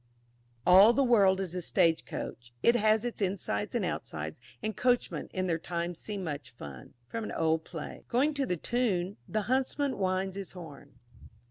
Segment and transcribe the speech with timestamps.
[0.65, 5.27] ]"ALL THE WORLD IS A STAGE COACH: IT HAS ITS INSIDES AND OUTSIDES, AND COACHMEN
[5.31, 6.91] IN THEIR TIME SEE MUCH FUN."
[7.35, 8.03] Old Play.
[8.09, 10.95] _Tune "The Huntsman Winds his Horn."